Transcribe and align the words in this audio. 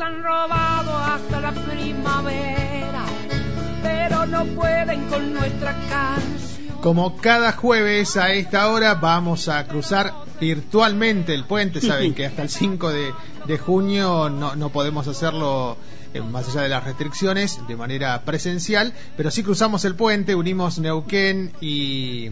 han 0.00 0.22
robado 0.22 0.96
hasta 0.96 1.40
la 1.40 1.52
primavera, 1.52 3.04
pero 3.82 4.26
no 4.26 4.44
pueden 4.46 5.08
con 5.08 5.32
nuestra 5.32 5.74
canción. 5.88 6.76
Como 6.80 7.16
cada 7.16 7.52
jueves 7.52 8.16
a 8.16 8.32
esta 8.32 8.68
hora 8.68 8.94
vamos 8.94 9.48
a 9.48 9.66
cruzar 9.66 10.12
virtualmente 10.40 11.34
el 11.34 11.44
puente. 11.44 11.80
Saben 11.80 12.14
que 12.14 12.26
hasta 12.26 12.42
el 12.42 12.48
5 12.48 12.90
de, 12.90 13.12
de 13.46 13.58
junio 13.58 14.28
no, 14.28 14.54
no 14.54 14.68
podemos 14.70 15.08
hacerlo 15.08 15.76
eh, 16.14 16.20
más 16.20 16.48
allá 16.48 16.62
de 16.62 16.68
las 16.68 16.84
restricciones 16.84 17.60
de 17.66 17.76
manera 17.76 18.22
presencial, 18.22 18.92
pero 19.16 19.30
sí 19.30 19.42
cruzamos 19.42 19.84
el 19.84 19.94
puente, 19.94 20.34
unimos 20.34 20.78
Neuquén 20.78 21.52
y 21.60 22.30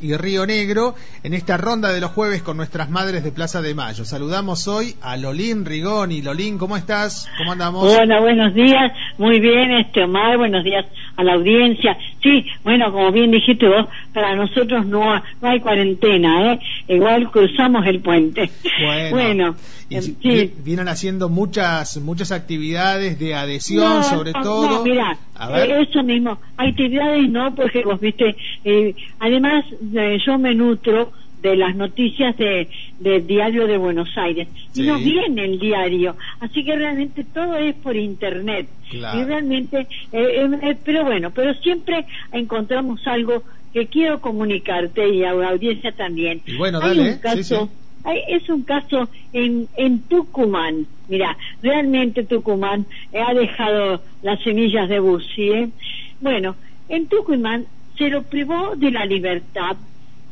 y 0.00 0.16
Río 0.16 0.46
Negro 0.46 0.94
en 1.22 1.34
esta 1.34 1.56
ronda 1.56 1.92
de 1.92 2.00
los 2.00 2.10
jueves 2.10 2.42
con 2.42 2.56
nuestras 2.56 2.90
madres 2.90 3.24
de 3.24 3.32
Plaza 3.32 3.62
de 3.62 3.74
Mayo. 3.74 4.04
Saludamos 4.04 4.68
hoy 4.68 4.94
a 5.02 5.16
Lolín 5.16 5.64
Rigoni. 5.64 6.22
Lolín, 6.22 6.58
¿cómo 6.58 6.76
estás? 6.76 7.28
¿Cómo 7.38 7.52
andamos? 7.52 7.84
Hola, 7.84 8.20
buenos 8.20 8.54
días. 8.54 8.92
Muy 9.18 9.40
bien, 9.40 9.72
este 9.72 10.04
Omar, 10.04 10.36
buenos 10.36 10.64
días 10.64 10.86
a 11.16 11.24
la 11.24 11.34
audiencia. 11.34 11.96
Sí, 12.22 12.46
bueno, 12.62 12.92
como 12.92 13.10
bien 13.12 13.30
dijiste 13.30 13.68
vos, 13.68 13.86
para 14.12 14.34
nosotros 14.34 14.86
no, 14.86 15.14
no 15.40 15.48
hay 15.48 15.60
cuarentena, 15.60 16.52
¿eh? 16.52 16.60
Igual 16.88 17.30
cruzamos 17.30 17.86
el 17.86 18.00
puente. 18.00 18.50
Bueno, 19.10 19.56
y, 19.88 20.02
sí. 20.02 20.52
vienen 20.64 20.88
haciendo 20.88 21.28
muchas 21.28 21.96
muchas 21.98 22.32
actividades 22.32 23.18
de 23.18 23.34
adhesión, 23.34 24.04
sobre 24.04 24.32
todo. 24.32 24.68
No, 24.68 24.82
mira, 24.82 25.16
eh, 25.54 25.86
eso 25.88 26.02
mismo. 26.02 26.38
Actividades 26.56 27.28
no, 27.28 27.54
porque 27.54 27.82
vos 27.84 28.00
viste, 28.00 28.36
eh, 28.64 28.94
además 29.20 29.64
eh, 29.94 30.18
yo 30.24 30.38
me 30.38 30.54
nutro 30.54 31.12
de 31.42 31.56
las 31.56 31.76
noticias 31.76 32.36
de, 32.36 32.68
del 32.98 33.26
diario 33.26 33.66
de 33.66 33.76
Buenos 33.76 34.08
Aires 34.16 34.48
y 34.74 34.82
no 34.82 34.98
viene 34.98 35.44
el 35.44 35.58
diario 35.58 36.16
así 36.40 36.64
que 36.64 36.76
realmente 36.76 37.24
todo 37.24 37.56
es 37.56 37.74
por 37.76 37.96
internet 37.96 38.68
y 38.90 38.98
realmente 38.98 39.86
pero 40.84 41.04
bueno 41.04 41.30
pero 41.30 41.54
siempre 41.54 42.06
encontramos 42.32 43.06
algo 43.06 43.42
que 43.72 43.86
quiero 43.86 44.20
comunicarte 44.20 45.08
y 45.08 45.24
a 45.24 45.34
la 45.34 45.50
audiencia 45.50 45.92
también 45.92 46.40
y 46.46 46.56
bueno 46.56 46.80
dale 46.80 47.20
caso, 47.20 47.70
es 48.28 48.48
un 48.48 48.62
caso 48.62 49.08
en, 49.32 49.68
en 49.76 50.00
Tucumán. 50.02 50.86
Mira, 51.08 51.36
realmente 51.62 52.24
Tucumán 52.24 52.86
ha 53.12 53.34
dejado 53.34 54.02
las 54.22 54.40
semillas 54.42 54.88
de 54.88 55.00
Bussi. 55.00 55.50
¿eh? 55.50 55.68
Bueno, 56.20 56.56
en 56.88 57.06
Tucumán 57.08 57.66
se 57.96 58.08
lo 58.08 58.22
privó 58.22 58.76
de 58.76 58.90
la 58.90 59.04
libertad, 59.04 59.76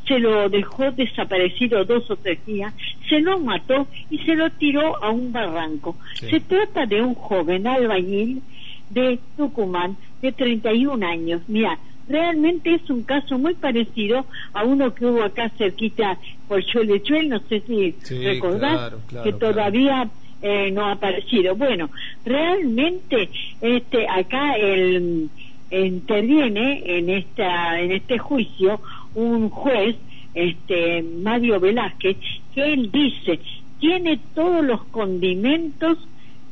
se 0.07 0.19
lo 0.19 0.49
dejó 0.49 0.91
desaparecido 0.91 1.83
dos 1.85 2.09
o 2.09 2.15
tres 2.15 2.43
días, 2.45 2.73
se 3.09 3.19
lo 3.19 3.39
mató 3.39 3.87
y 4.09 4.19
se 4.19 4.35
lo 4.35 4.49
tiró 4.51 5.03
a 5.03 5.09
un 5.09 5.31
barranco. 5.31 5.97
Se 6.19 6.39
trata 6.39 6.85
de 6.85 7.01
un 7.01 7.15
joven 7.15 7.67
albañil 7.67 8.41
de 8.89 9.19
Tucumán 9.35 9.97
de 10.21 10.31
31 10.31 11.05
años. 11.05 11.41
Mira, 11.47 11.77
realmente 12.07 12.75
es 12.75 12.89
un 12.89 13.03
caso 13.03 13.37
muy 13.37 13.55
parecido 13.55 14.25
a 14.53 14.63
uno 14.63 14.93
que 14.93 15.05
hubo 15.05 15.23
acá 15.23 15.49
cerquita 15.57 16.17
por 16.47 16.63
Chuelechuel, 16.63 17.29
no 17.29 17.39
sé 17.49 17.61
si 17.61 17.95
recordás, 18.23 18.93
que 19.23 19.33
todavía 19.33 20.07
eh, 20.41 20.69
no 20.71 20.85
ha 20.85 20.91
aparecido. 20.91 21.55
Bueno, 21.55 21.89
realmente 22.23 23.29
este 23.61 24.07
acá 24.07 24.53
el 24.53 25.29
interviene 25.71 26.83
en 26.85 27.09
esta 27.09 27.81
en 27.81 27.91
este 27.91 28.17
juicio 28.19 28.79
un 29.15 29.49
juez 29.49 29.95
este 30.33 31.01
Mario 31.01 31.59
Velázquez 31.59 32.17
que 32.53 32.73
él 32.73 32.91
dice 32.91 33.39
tiene 33.79 34.19
todos 34.33 34.63
los 34.63 34.83
condimentos 34.85 35.97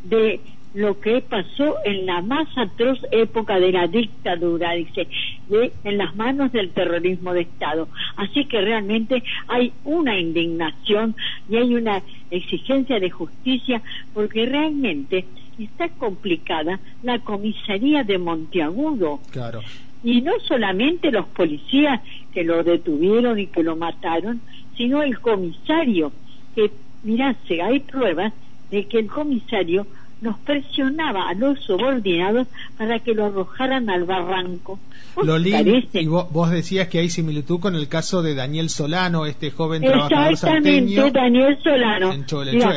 de 0.04 0.40
lo 0.74 1.00
que 1.00 1.22
pasó 1.22 1.78
en 1.86 2.06
la 2.06 2.22
más 2.22 2.48
atroz 2.58 3.00
época 3.12 3.60
de 3.60 3.72
la 3.72 3.88
dictadura, 3.88 4.74
dice, 4.74 5.08
de, 5.48 5.72
en 5.84 5.98
las 5.98 6.16
manos 6.16 6.52
del 6.52 6.72
terrorismo 6.72 7.34
de 7.34 7.42
Estado. 7.42 7.88
Así 8.16 8.46
que 8.46 8.60
realmente 8.60 9.24
hay 9.48 9.72
una 9.84 10.20
indignación 10.20 11.16
y 11.48 11.58
hay 11.58 11.76
una 11.76 12.02
exigencia 12.32 13.00
de 13.00 13.12
justicia 13.12 13.82
porque 14.14 14.46
realmente 14.48 15.26
está 15.60 15.90
complicada 15.90 16.80
la 17.04 17.20
comisaría 17.20 18.04
de 18.04 18.18
Monteagudo. 18.18 19.20
Claro. 19.32 19.62
Y 20.04 20.22
no 20.22 20.34
solamente 20.48 21.12
los 21.12 21.26
policías 21.28 22.02
que 22.34 22.44
lo 22.44 22.64
detuvieron 22.64 23.40
y 23.40 23.48
que 23.48 23.64
lo 23.64 23.76
mataron, 23.76 24.42
sino 24.76 25.02
el 25.02 25.20
comisario, 25.20 26.12
que, 26.56 26.72
mirá, 27.04 27.36
hay 27.64 27.80
pruebas 27.80 28.34
de 28.70 28.86
que 28.86 29.00
el 29.00 29.08
comisario 29.08 29.88
nos 30.24 30.40
presionaba 30.40 31.30
a 31.30 31.34
los 31.34 31.60
subordinados 31.60 32.48
para 32.78 33.00
que 33.00 33.14
lo 33.14 33.26
arrojaran 33.26 33.90
al 33.90 34.06
barranco. 34.06 34.80
Lolín, 35.22 35.86
y 35.94 36.08
vos, 36.08 36.50
decías 36.50 36.88
que 36.88 37.00
hay 37.00 37.10
similitud 37.10 37.60
con 37.60 37.76
el 37.76 37.88
caso 37.88 38.24
de 38.24 38.34
Daniel 38.34 38.70
Solano, 38.70 39.26
este 39.26 39.52
joven 39.52 39.84
trabajador 39.84 40.38
salteño. 40.38 41.12
Daniel 41.12 41.58
Solano. 41.62 42.14
En 42.14 42.26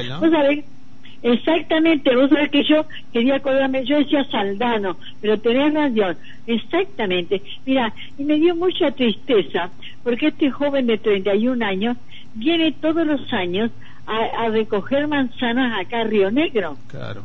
¿no? 0.08 0.20
¿vos 0.20 0.30
sabés? 0.30 0.64
Exactamente, 1.26 2.14
vos 2.14 2.30
sabés 2.30 2.50
que 2.50 2.62
yo 2.62 2.86
quería 3.12 3.36
acordarme, 3.36 3.84
yo 3.84 3.98
decía 3.98 4.22
Saldano, 4.30 4.96
pero 5.20 5.36
tenés 5.40 5.74
razón, 5.74 6.16
exactamente. 6.46 7.42
Mira, 7.64 7.92
y 8.16 8.22
me 8.22 8.36
dio 8.36 8.54
mucha 8.54 8.92
tristeza, 8.92 9.70
porque 10.04 10.28
este 10.28 10.52
joven 10.52 10.86
de 10.86 10.98
31 10.98 11.66
años 11.66 11.96
viene 12.34 12.70
todos 12.70 13.04
los 13.04 13.32
años 13.32 13.72
a, 14.06 14.44
a 14.44 14.48
recoger 14.50 15.08
manzanas 15.08 15.80
acá 15.80 16.02
a 16.02 16.04
Río 16.04 16.30
Negro. 16.30 16.76
Claro. 16.86 17.24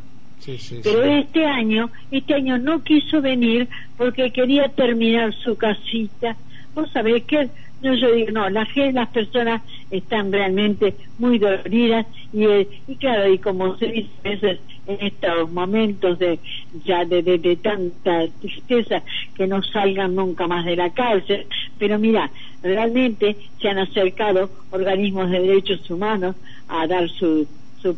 Pero 0.83 1.03
este 1.03 1.45
año, 1.45 1.91
este 2.09 2.33
año 2.33 2.57
no 2.57 2.83
quiso 2.83 3.21
venir 3.21 3.69
porque 3.97 4.31
quería 4.31 4.67
terminar 4.69 5.31
su 5.35 5.55
casita. 5.55 6.35
Vos 6.73 6.89
sabés 6.91 7.23
que 7.25 7.51
no, 7.81 7.95
yo 7.95 8.13
digo, 8.13 8.31
no, 8.31 8.49
la 8.49 8.65
gente, 8.65 8.93
las 8.93 9.09
personas 9.09 9.61
están 9.89 10.31
realmente 10.31 10.95
muy 11.17 11.39
dolidas 11.39 12.05
y, 12.31 12.45
eh, 12.45 12.69
y 12.87 12.95
claro, 12.95 13.31
y 13.31 13.39
como 13.39 13.77
se 13.77 13.87
dice 13.87 14.59
en 14.87 15.07
estos 15.07 15.51
momentos 15.51 16.19
de 16.19 16.39
ya 16.85 17.05
de, 17.05 17.21
de, 17.21 17.55
tanta 17.57 18.27
tristeza 18.39 19.03
que 19.35 19.47
no 19.47 19.61
salgan 19.63 20.15
nunca 20.15 20.47
más 20.47 20.65
de 20.65 20.75
la 20.75 20.91
cárcel, 20.91 21.47
pero 21.77 21.99
mira, 21.99 22.31
realmente 22.63 23.37
se 23.59 23.69
han 23.69 23.79
acercado 23.79 24.51
organismos 24.69 25.29
de 25.29 25.39
derechos 25.39 25.89
humanos 25.89 26.35
a 26.67 26.87
dar 26.87 27.09
su 27.09 27.47
su, 27.81 27.97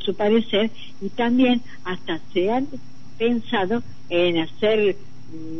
su 0.00 0.14
parecer 0.14 0.70
y 1.00 1.08
también 1.10 1.62
hasta 1.84 2.20
se 2.32 2.50
han 2.50 2.68
pensado 3.18 3.82
en 4.08 4.38
hacer 4.38 4.96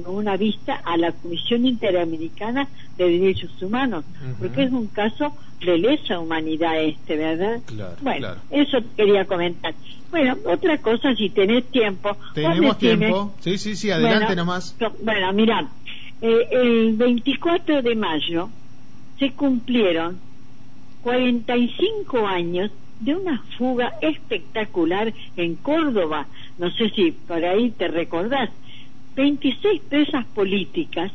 una 0.07 0.37
vista 0.37 0.81
a 0.85 0.97
la 0.97 1.13
Comisión 1.13 1.67
Interamericana 1.67 2.69
de 2.97 3.19
Derechos 3.19 3.51
Humanos, 3.63 4.05
porque 4.39 4.65
es 4.65 4.73
un 4.73 4.89
caso 4.89 5.35
de 5.65 5.79
lesa 5.79 6.19
humanidad 6.19 6.83
este, 6.83 7.17
¿verdad? 7.17 7.61
bueno, 8.03 8.29
eso 8.51 8.79
quería 8.97 9.25
comentar. 9.25 9.75
Bueno, 10.11 10.37
otra 10.45 10.77
cosa, 10.79 11.15
si 11.15 11.31
tenés 11.31 11.71
tiempo. 11.71 12.17
Tenemos 12.35 12.77
tiempo. 12.79 13.35
Sí, 13.41 13.57
sí, 13.57 13.77
sí, 13.77 13.91
adelante 13.91 14.37
nomás. 14.37 14.77
Bueno, 15.03 15.33
mira, 15.33 15.69
eh, 16.21 16.49
el 16.51 16.97
24 16.97 17.81
de 17.83 17.95
mayo 17.95 18.51
se 19.19 19.33
cumplieron 19.33 20.21
45 21.03 22.27
años 22.27 22.71
de 23.01 23.17
una 23.17 23.43
fuga 23.59 23.95
espectacular 24.01 25.13
en 25.37 25.57
Córdoba. 25.57 26.27
No 26.59 26.71
sé 26.71 26.91
si 26.91 27.11
por 27.13 27.45
ahí 27.45 27.71
te 27.71 27.89
recordás. 27.89 28.51
26 29.15 29.83
presas 29.89 30.25
políticas 30.27 31.13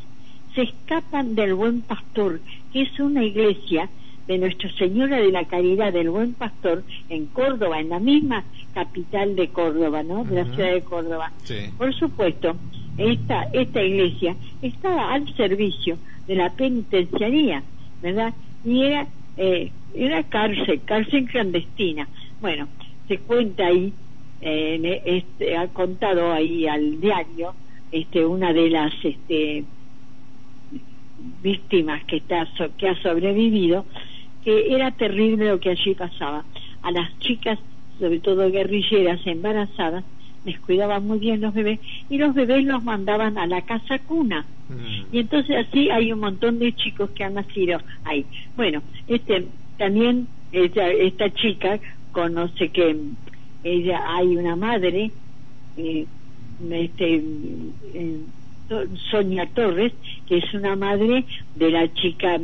se 0.53 0.63
escapan 0.63 1.35
del 1.35 1.53
Buen 1.53 1.81
Pastor, 1.81 2.41
que 2.71 2.81
es 2.83 2.99
una 2.99 3.23
iglesia 3.23 3.89
de 4.27 4.37
Nuestra 4.37 4.71
Señora 4.73 5.17
de 5.17 5.31
la 5.31 5.45
Caridad 5.45 5.93
del 5.93 6.09
Buen 6.09 6.33
Pastor 6.33 6.83
en 7.09 7.27
Córdoba, 7.27 7.79
en 7.79 7.89
la 7.89 7.99
misma 7.99 8.43
capital 8.73 9.35
de 9.35 9.49
Córdoba, 9.49 10.03
¿no? 10.03 10.25
De 10.25 10.43
la 10.43 10.55
ciudad 10.55 10.73
de 10.73 10.81
Córdoba. 10.81 11.31
Por 11.77 11.93
supuesto, 11.93 12.55
esta, 12.97 13.43
esta 13.53 13.83
iglesia 13.83 14.35
estaba 14.61 15.13
al 15.13 15.33
servicio 15.35 15.97
de 16.27 16.35
la 16.35 16.51
penitenciaría, 16.53 17.63
¿verdad? 18.01 18.33
Y 18.65 18.83
era 18.83 19.07
eh, 19.37 19.71
era 19.93 20.23
cárcel, 20.23 20.81
cárcel 20.85 21.25
clandestina. 21.25 22.07
Bueno, 22.41 22.67
se 23.07 23.17
cuenta 23.19 23.67
ahí, 23.67 23.93
eh, 24.41 25.01
este, 25.05 25.55
ha 25.55 25.67
contado 25.67 26.31
ahí 26.31 26.67
al 26.67 26.99
diario 26.99 27.53
este, 27.91 28.25
una 28.25 28.53
de 28.53 28.69
las 28.69 28.93
este, 29.03 29.63
víctimas 31.41 32.03
que, 32.05 32.17
está, 32.17 32.47
que 32.77 32.89
ha 32.89 33.01
sobrevivido, 33.01 33.85
que 34.43 34.73
era 34.73 34.91
terrible 34.91 35.49
lo 35.49 35.59
que 35.59 35.71
allí 35.71 35.93
pasaba. 35.95 36.43
A 36.81 36.91
las 36.91 37.17
chicas, 37.19 37.59
sobre 37.99 38.19
todo 38.19 38.49
guerrilleras 38.51 39.25
embarazadas, 39.25 40.03
les 40.45 40.59
cuidaban 40.59 41.05
muy 41.05 41.19
bien 41.19 41.41
los 41.41 41.53
bebés 41.53 41.79
y 42.09 42.17
los 42.17 42.33
bebés 42.33 42.63
los 42.63 42.83
mandaban 42.83 43.37
a 43.37 43.47
la 43.47 43.61
casa 43.63 43.99
cuna. 43.99 44.45
Mm. 44.69 45.13
Y 45.15 45.19
entonces 45.19 45.67
así 45.67 45.89
hay 45.89 46.13
un 46.13 46.19
montón 46.19 46.59
de 46.59 46.73
chicos 46.73 47.09
que 47.11 47.23
han 47.23 47.33
nacido 47.33 47.81
ahí. 48.05 48.25
Bueno, 48.55 48.81
este 49.07 49.45
también 49.77 50.27
esta, 50.51 50.89
esta 50.89 51.29
chica 51.33 51.79
conoce 52.11 52.69
que 52.69 52.95
ella 53.63 54.01
hay 54.07 54.37
una 54.37 54.55
madre, 54.55 55.11
eh, 55.75 56.05
este, 56.71 57.23
Sonia 59.09 59.45
Torres, 59.47 59.93
que 60.27 60.37
es 60.37 60.53
una 60.53 60.75
madre 60.75 61.25
de 61.55 61.71
la 61.71 61.93
chica 61.93 62.37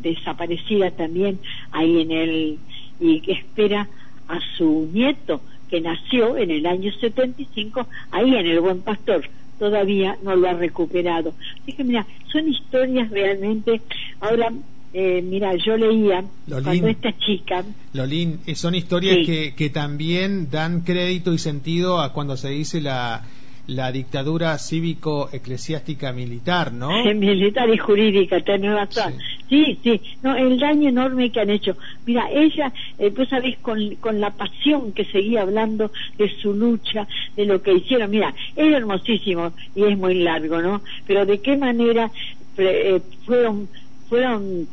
desaparecida 0.00 0.90
también 0.90 1.40
ahí 1.72 2.00
en 2.00 2.10
el 2.10 2.58
y 3.00 3.20
que 3.20 3.32
espera 3.32 3.88
a 4.28 4.40
su 4.56 4.88
nieto 4.92 5.40
que 5.68 5.80
nació 5.80 6.36
en 6.36 6.50
el 6.50 6.66
año 6.66 6.90
75 6.92 7.86
ahí 8.10 8.34
en 8.34 8.46
el 8.46 8.60
Buen 8.60 8.82
Pastor. 8.82 9.28
Todavía 9.58 10.16
no 10.22 10.36
lo 10.36 10.48
ha 10.48 10.54
recuperado. 10.54 11.34
Así 11.62 11.74
mira 11.84 12.06
son 12.32 12.48
historias 12.48 13.10
realmente 13.10 13.80
ahora 14.20 14.52
eh, 14.92 15.22
mira, 15.22 15.54
yo 15.56 15.76
leía 15.76 16.24
cuando 16.48 16.88
esta 16.88 17.16
chica... 17.18 17.64
Lolín, 17.92 18.40
eh, 18.46 18.54
son 18.54 18.74
historias 18.74 19.18
que, 19.26 19.54
que 19.54 19.70
también 19.70 20.50
dan 20.50 20.80
crédito 20.80 21.32
y 21.32 21.38
sentido 21.38 22.00
a 22.00 22.12
cuando 22.12 22.36
se 22.36 22.48
dice 22.50 22.80
la, 22.80 23.22
la 23.68 23.92
dictadura 23.92 24.56
cívico-eclesiástica 24.56 26.12
militar, 26.12 26.72
¿no? 26.72 26.88
militar 27.14 27.68
y 27.68 27.76
jurídica, 27.76 28.40
tenés 28.40 28.72
razón. 28.72 29.14
Sí. 29.48 29.78
sí, 29.82 30.00
no, 30.22 30.34
el 30.34 30.58
daño 30.58 30.88
enorme 30.88 31.30
que 31.30 31.40
han 31.40 31.50
hecho. 31.50 31.76
Mira, 32.06 32.28
ella, 32.32 32.72
eh, 32.98 33.10
pues 33.10 33.28
sabés, 33.28 33.58
con, 33.58 33.96
con 33.96 34.20
la 34.20 34.30
pasión 34.30 34.92
que 34.92 35.04
seguía 35.04 35.42
hablando 35.42 35.92
de 36.16 36.34
su 36.40 36.54
lucha, 36.54 37.06
de 37.36 37.44
lo 37.44 37.60
que 37.62 37.74
hicieron, 37.74 38.10
mira, 38.10 38.34
es 38.56 38.72
hermosísimo 38.72 39.52
y 39.74 39.84
es 39.84 39.98
muy 39.98 40.14
largo, 40.14 40.62
¿no? 40.62 40.82
Pero 41.06 41.26
de 41.26 41.38
qué 41.40 41.56
manera 41.56 42.10
eh, 42.56 43.00
fueron, 43.26 43.68
fueron 44.08 44.66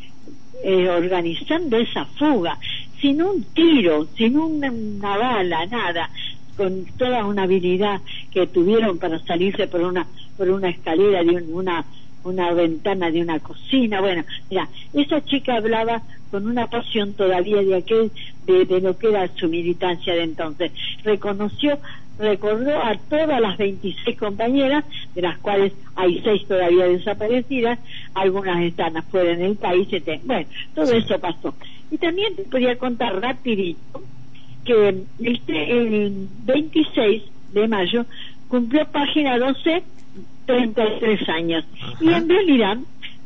eh, 0.63 0.89
organizando 0.89 1.77
esa 1.77 2.05
fuga, 2.05 2.57
sin 2.99 3.21
un 3.21 3.43
tiro, 3.53 4.07
sin 4.15 4.37
una 4.37 5.17
bala, 5.17 5.65
nada 5.65 6.09
con 6.55 6.85
toda 6.97 7.25
una 7.25 7.43
habilidad 7.43 8.01
que 8.31 8.47
tuvieron 8.47 8.97
para 8.97 9.19
salirse 9.19 9.67
por 9.67 9.81
una 9.81 10.07
por 10.37 10.49
una 10.49 10.69
escalera 10.69 11.23
de 11.23 11.35
una 11.51 11.85
una 12.23 12.53
ventana 12.53 13.11
de 13.11 13.21
una 13.21 13.39
cocina. 13.39 14.01
Bueno 14.01 14.23
mira 14.49 14.67
esa 14.93 15.23
chica 15.23 15.55
hablaba 15.55 16.01
con 16.31 16.47
una 16.47 16.67
pasión 16.67 17.13
todavía 17.13 17.61
de 17.61 17.75
aquel 17.75 18.11
de 18.45 18.81
lo 18.81 18.97
que 18.97 19.09
era 19.09 19.27
su 19.35 19.47
militancia 19.47 20.13
de 20.13 20.23
entonces. 20.23 20.71
Reconoció 21.03 21.77
recordó 22.17 22.77
a 22.81 22.95
todas 23.09 23.41
las 23.41 23.57
26 23.57 24.17
compañeras, 24.17 24.85
de 25.13 25.21
las 25.21 25.38
cuales 25.39 25.73
hay 25.95 26.21
seis 26.23 26.47
todavía 26.47 26.85
desaparecidas, 26.85 27.79
algunas 28.13 28.62
están 28.63 28.97
afuera 28.97 29.31
en 29.31 29.41
el 29.41 29.56
país, 29.56 29.88
bueno, 30.23 30.47
todo 30.73 30.91
eso 30.94 31.19
pasó. 31.19 31.53
Y 31.91 31.97
también 31.97 32.35
te 32.35 32.44
podría 32.44 32.77
contar 32.77 33.21
rapidito 33.21 34.01
que 34.63 35.03
este, 35.19 35.71
el 35.71 36.27
26 36.45 37.23
de 37.53 37.67
mayo 37.67 38.06
cumplió 38.47 38.85
página 38.88 39.38
12 39.38 39.83
33 40.45 41.29
años. 41.29 41.65
Y 42.00 42.09
en 42.09 42.29
realidad, 42.29 42.77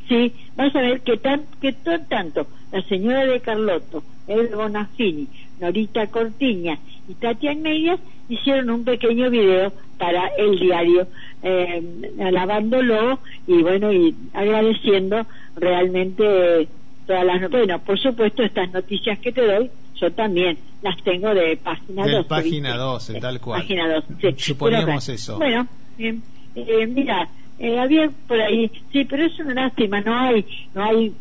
sí, 0.08 0.34
vas 0.56 0.76
a 0.76 0.82
ver 0.82 1.02
que, 1.02 1.18
tan, 1.18 1.44
que 1.62 1.74
todo, 1.74 2.00
tanto 2.08 2.48
la 2.72 2.82
señora 2.84 3.26
de 3.26 3.40
Carlotto, 3.40 4.04
El 4.28 4.48
Bonafini, 4.48 5.28
Norita 5.60 6.08
Cortiña 6.08 6.78
y 7.10 7.16
Tatiana 7.16 7.60
Medias 7.62 8.00
hicieron 8.30 8.70
un 8.70 8.84
pequeño 8.86 9.30
video 9.32 9.74
para 9.98 10.28
el 10.38 10.60
diario, 10.60 11.08
eh, 11.42 12.14
alabándolo 12.22 13.20
y 13.48 13.62
bueno, 13.64 13.92
y 13.92 14.16
agradeciendo 14.34 15.26
realmente 15.56 16.68
todas 17.08 17.26
las... 17.26 17.50
Bueno, 17.50 17.80
por 17.80 18.00
supuesto, 18.00 18.44
estas 18.44 18.72
noticias 18.72 19.18
que 19.20 19.32
te 19.32 19.42
doy 19.42 19.72
yo 20.00 20.12
también 20.14 20.58
las 20.82 20.96
tengo 21.04 21.34
de 21.34 21.58
página 21.58 22.08
2. 22.08 22.26
página 22.28 22.78
12, 22.78 23.20
tal 23.20 23.42
cual. 23.42 23.62
Página 23.62 23.92
2, 23.92 24.04
sí. 24.22 24.28
Suponíamos 24.38 25.10
eso. 25.10 25.38
Bueno, 25.38 25.68
eh, 25.98 26.88
mira, 26.88 27.28
eh, 27.58 27.78
había 27.80 28.10
por 28.28 28.40
ahí, 28.40 28.72
sí, 28.92 29.04
pero 29.06 29.26
es 29.26 29.38
una 29.40 29.56
lástima, 29.56 30.00
no 30.02 30.16
hay, 30.16 30.46
no 30.74 30.84
hay, 30.84 31.14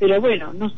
pero 0.00 0.20
bueno, 0.20 0.52
no 0.54 0.72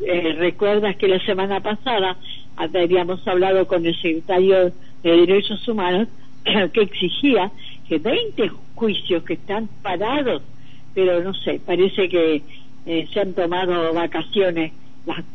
eh, 0.00 0.34
recuerdas 0.38 0.96
que 0.96 1.08
la 1.08 1.24
semana 1.24 1.60
pasada 1.60 2.16
habíamos 2.58 3.26
hablado 3.26 3.66
con 3.66 3.86
el 3.86 3.94
secretario 3.94 4.72
de 5.02 5.10
Derechos 5.10 5.66
Humanos 5.68 6.08
que 6.72 6.82
exigía 6.82 7.50
que 7.88 7.98
20 7.98 8.50
juicios 8.74 9.22
que 9.24 9.34
están 9.34 9.68
parados, 9.82 10.42
pero 10.94 11.22
no 11.22 11.32
sé, 11.34 11.60
parece 11.64 12.08
que 12.08 12.42
eh, 12.86 13.08
se 13.12 13.20
han 13.20 13.32
tomado 13.32 13.92
vacaciones 13.92 14.72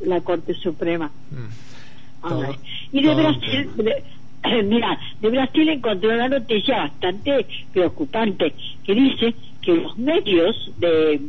la, 0.01 0.21
Corte 0.21 0.53
Suprema. 0.53 1.11
Mm. 1.31 2.97
y 2.97 3.01
de 3.01 3.15
Brasil, 3.15 3.69
mira, 4.65 4.99
de 5.21 5.29
Brasil 5.29 5.69
encontré 5.69 6.13
una 6.13 6.29
noticia 6.29 6.77
bastante 6.77 7.45
preocupante 7.71 8.53
que 8.83 8.93
dice 8.93 9.33
que 9.61 9.75
los 9.75 9.97
medios 9.97 10.71
de, 10.77 11.21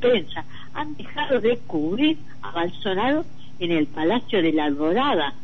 prensa 0.00 0.44
han 0.74 0.96
dejado 0.96 1.40
de 1.40 1.58
cubrir 1.66 2.18
a 2.42 2.50
Bolsonaro 2.50 3.24
en 3.58 3.72
el 3.72 3.86
Palacio 3.86 4.42
de 4.42 4.52
la 4.52 4.64
Alborada, 4.64 5.34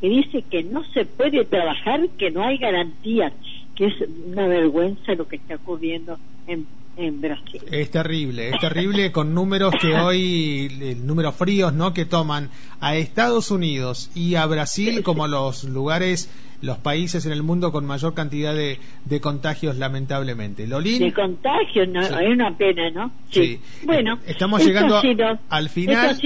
que 0.00 0.08
dice 0.08 0.42
que 0.42 0.62
no 0.62 0.84
se 0.94 1.04
puede 1.04 1.44
trabajar, 1.44 2.08
que 2.18 2.30
no 2.30 2.44
hay 2.44 2.58
garantías, 2.58 3.32
que 3.74 3.86
es 3.86 3.94
una 4.26 4.46
vergüenza 4.46 5.14
lo 5.14 5.26
que 5.26 5.36
está 5.36 5.56
ocurriendo 5.56 6.18
en 6.46 6.66
en 7.00 7.20
Brasil. 7.20 7.62
Es 7.70 7.90
terrible, 7.90 8.50
es 8.50 8.58
terrible 8.60 9.12
con 9.12 9.34
números 9.34 9.74
que 9.80 9.94
hoy, 9.94 10.96
números 11.02 11.34
fríos, 11.34 11.72
¿no? 11.72 11.92
Que 11.92 12.04
toman 12.04 12.50
a 12.80 12.96
Estados 12.96 13.50
Unidos 13.50 14.10
y 14.14 14.34
a 14.34 14.46
Brasil 14.46 15.02
como 15.02 15.26
los 15.26 15.64
lugares 15.64 16.30
los 16.62 16.78
países 16.78 17.24
en 17.26 17.32
el 17.32 17.42
mundo 17.42 17.72
con 17.72 17.86
mayor 17.86 18.14
cantidad 18.14 18.54
de, 18.54 18.78
de 19.04 19.20
contagios, 19.20 19.76
lamentablemente. 19.76 20.66
Lolín. 20.66 20.98
De 20.98 21.12
contagios, 21.12 21.88
no, 21.88 22.00
es 22.00 22.28
una 22.28 22.56
pena, 22.56 22.90
¿no? 22.90 23.12
Sí. 23.30 23.60
Bueno, 23.84 24.18
estamos 24.26 24.64
llegando 24.64 25.00
al 25.48 25.68
final. 25.68 26.18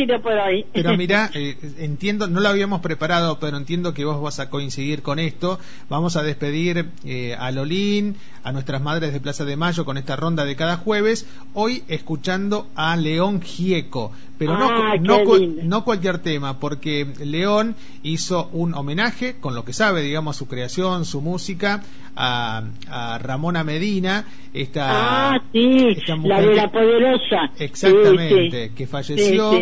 Pero 0.73 0.97
mira, 0.97 1.31
eh, 1.35 1.57
entiendo, 1.79 2.27
no 2.27 2.41
lo 2.41 2.49
habíamos 2.49 2.81
preparado, 2.81 3.39
pero 3.39 3.57
entiendo 3.57 3.95
que 3.95 4.05
vos 4.05 4.21
vas 4.21 4.41
a 4.41 4.51
coincidir 4.51 5.03
con 5.03 5.19
esto. 5.19 5.59
Vamos 5.89 6.17
a 6.17 6.23
despedir 6.23 6.91
eh, 7.05 7.37
a 7.39 7.51
Lolín, 7.51 8.17
a 8.43 8.53
nuestras 8.53 8.83
madres 8.83 9.13
de 9.13 9.21
Plaza 9.21 9.45
de 9.45 9.57
Mayo 9.57 9.85
con 9.85 9.99
esta 9.99 10.17
ronda 10.17 10.45
de 10.45 10.57
cada 10.65 10.77
jueves. 10.79 11.27
Hoy 11.53 11.83
escuchando 11.89 12.69
a 12.75 12.97
León 12.97 13.43
Gieco, 13.43 14.13
pero 14.39 14.59
no, 14.59 14.69
ah, 14.69 14.95
no, 14.99 15.19
no 15.63 15.85
cualquier 15.85 16.19
tema, 16.19 16.59
porque 16.59 17.07
León 17.23 17.77
hizo 18.03 18.49
un 18.53 18.75
homenaje 18.75 19.37
con 19.41 19.55
lo 19.55 19.65
que 19.65 19.75
sabe, 19.75 20.01
digamos 20.03 20.37
su 20.37 20.49
creación, 20.49 21.05
su 21.05 21.21
música, 21.21 21.83
a, 22.17 22.63
a 22.89 23.19
Ramona 23.19 23.63
Medina, 23.63 24.25
esta, 24.53 25.35
ah, 25.35 25.43
sí, 25.53 25.97
la 26.25 26.41
de 26.41 26.55
la 26.55 26.73
poderosa. 26.73 27.53
Exactamente, 27.59 28.73
que 28.75 28.87
falleció, 28.87 29.53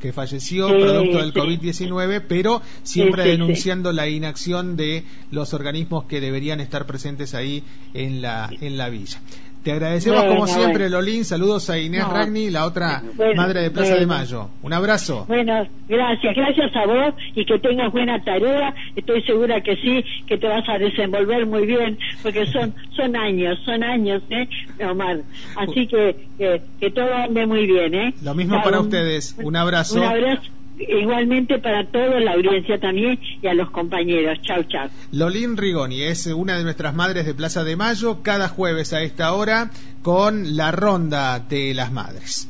que 0.00 0.12
falleció 0.12 0.68
producto 0.68 1.18
del 1.18 1.32
COVID-19, 1.32 2.24
pero 2.28 2.60
siempre 2.82 3.24
denunciando 3.24 3.92
la 3.92 4.08
inacción 4.08 4.76
de 4.76 5.04
los 5.30 5.54
organismos 5.54 6.04
que 6.04 6.20
deberían 6.20 6.60
estar 6.60 6.86
presentes 6.86 7.34
ahí 7.34 7.64
en 7.94 8.22
la, 8.22 8.50
en 8.60 8.76
la 8.76 8.88
villa. 8.88 9.20
Te 9.62 9.72
agradecemos 9.72 10.24
como 10.24 10.46
siempre, 10.46 10.88
Lolín. 10.88 11.24
Saludos 11.24 11.68
a 11.68 11.78
Inés 11.78 12.08
Ragni, 12.08 12.50
la 12.50 12.64
otra 12.64 13.02
madre 13.36 13.60
de 13.60 13.70
Plaza 13.70 13.94
de 13.96 14.06
Mayo. 14.06 14.50
Un 14.62 14.72
abrazo. 14.72 15.26
Bueno, 15.28 15.66
gracias, 15.86 16.34
gracias 16.34 16.74
a 16.74 16.86
vos 16.86 17.14
y 17.34 17.44
que 17.44 17.58
tengas 17.58 17.92
buena 17.92 18.22
tarea. 18.24 18.74
Estoy 18.96 19.22
segura 19.22 19.60
que 19.60 19.76
sí, 19.76 20.02
que 20.26 20.38
te 20.38 20.48
vas 20.48 20.66
a 20.66 20.78
desenvolver 20.78 21.44
muy 21.44 21.66
bien, 21.66 21.98
porque 22.22 22.46
son 22.46 22.74
son 22.96 23.14
años, 23.16 23.58
son 23.64 23.82
años, 23.82 24.22
¿eh, 24.30 24.48
Omar? 24.84 25.18
Así 25.56 25.86
que 25.86 26.30
que, 26.38 26.90
todo 26.90 27.14
ande 27.14 27.46
muy 27.46 27.66
bien, 27.66 27.94
¿eh? 27.94 28.14
Lo 28.22 28.34
mismo 28.34 28.62
para 28.62 28.80
ustedes. 28.80 29.36
Un 29.42 29.56
abrazo. 29.56 30.00
Un 30.00 30.06
abrazo 30.06 30.50
igualmente 30.88 31.58
para 31.58 31.86
toda 31.90 32.20
la 32.20 32.32
audiencia 32.32 32.78
también 32.78 33.18
y 33.42 33.46
a 33.46 33.54
los 33.54 33.70
compañeros. 33.70 34.38
Chau, 34.42 34.64
chau. 34.64 34.88
Lolín 35.12 35.56
Rigoni 35.56 36.02
es 36.02 36.26
una 36.26 36.56
de 36.56 36.64
nuestras 36.64 36.94
madres 36.94 37.26
de 37.26 37.34
Plaza 37.34 37.64
de 37.64 37.76
Mayo, 37.76 38.22
cada 38.22 38.48
jueves 38.48 38.92
a 38.92 39.02
esta 39.02 39.32
hora 39.34 39.70
con 40.02 40.56
la 40.56 40.72
ronda 40.72 41.38
de 41.38 41.74
las 41.74 41.92
madres. 41.92 42.48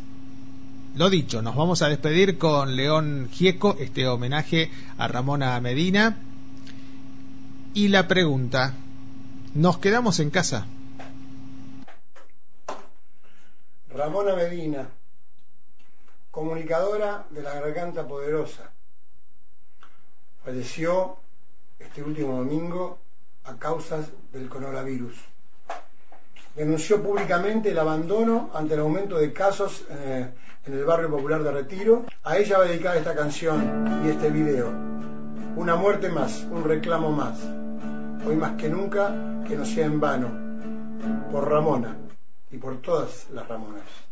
Lo 0.97 1.09
dicho, 1.09 1.41
nos 1.41 1.55
vamos 1.55 1.83
a 1.83 1.89
despedir 1.89 2.37
con 2.37 2.77
León 2.77 3.29
Gieco, 3.33 3.77
este 3.79 4.09
homenaje 4.09 4.71
a 4.99 5.07
Ramona 5.09 5.61
Medina. 5.61 6.17
Y 7.75 7.89
la 7.89 8.09
pregunta, 8.09 8.75
¿nos 9.55 9.79
quedamos 9.79 10.19
en 10.19 10.31
casa? 10.31 10.67
Ramona 13.95 14.35
Medina, 14.35 14.89
comunicadora 16.31 17.27
de 17.31 17.43
la 17.43 17.55
Garganta 17.55 18.07
Poderosa. 18.07 18.71
Falleció 20.45 21.17
este 21.79 22.03
último 22.03 22.37
domingo 22.39 22.99
a 23.45 23.57
causas 23.57 24.07
del 24.33 24.49
coronavirus. 24.49 25.15
Denunció 26.55 27.03
públicamente 27.03 27.71
el 27.71 27.79
abandono 27.79 28.51
ante 28.55 28.75
el 28.75 28.81
aumento 28.81 29.19
de 29.19 29.33
casos 29.33 29.85
eh, 29.91 30.31
en 30.67 30.73
el 30.73 30.85
barrio 30.85 31.11
popular 31.11 31.43
de 31.43 31.53
Retiro. 31.53 32.05
A 32.25 32.37
ella 32.37 32.59
va 32.59 32.65
a 32.65 32.69
dedicar 32.69 32.97
esta 32.97 33.15
canción 33.15 34.03
y 34.05 34.11
este 34.11 34.31
video. 34.31 34.69
una 35.57 35.77
muerte 35.77 36.09
más, 36.09 36.45
un 36.51 36.65
reclamo 36.65 37.11
más. 37.11 37.39
Hoy 38.27 38.37
más 38.37 38.57
que 38.57 38.69
nunca, 38.69 39.09
que 39.47 39.57
no 39.57 39.65
sea 39.65 39.87
en 39.87 40.01
vano, 40.01 40.31
por 41.31 41.49
Ramona 41.49 41.97
y 42.51 42.59
por 42.59 42.81
todas 42.81 43.29
las 43.31 43.49
Ramonas. 43.49 44.10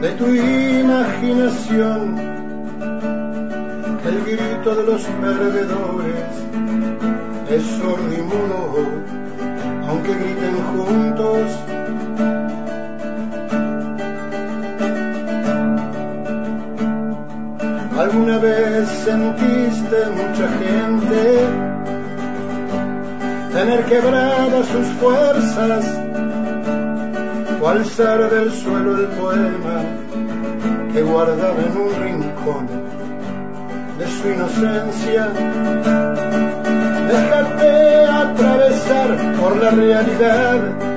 De 0.00 0.10
tu 0.12 0.26
imaginación 0.34 2.16
el 4.06 4.20
grito 4.24 4.74
de 4.76 4.82
los 4.84 5.02
perdedores 5.02 6.32
es 7.50 7.62
sordo 7.78 8.06
aunque 9.88 10.14
griten 10.14 10.56
juntos? 10.72 11.42
¿Alguna 17.98 18.38
vez 18.38 18.88
sentiste 19.04 19.96
mucha 20.10 20.48
gente 20.60 21.38
tener 23.52 23.84
quebradas 23.86 24.66
sus 24.66 24.86
fuerzas 25.00 25.84
alzar 27.68 28.30
del 28.30 28.52
suelo 28.52 28.96
el 28.96 29.06
poema 29.06 29.82
que 30.92 31.02
guardaba 31.02 31.60
en 31.62 31.76
un 31.76 32.02
rincón 32.02 32.68
de 33.98 34.06
su 34.06 34.28
inocencia. 34.28 35.28
Déjate 37.08 38.06
atravesar 38.06 39.34
por 39.40 39.56
la 39.56 39.70
realidad 39.70 40.95